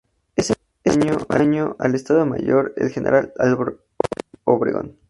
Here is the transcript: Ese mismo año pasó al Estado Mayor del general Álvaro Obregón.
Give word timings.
Ese 0.35 0.55
mismo 0.97 1.27
año 1.29 1.65
pasó 1.67 1.75
al 1.83 1.93
Estado 1.93 2.25
Mayor 2.25 2.73
del 2.73 2.89
general 2.89 3.31
Álvaro 3.37 3.83
Obregón. 4.45 4.97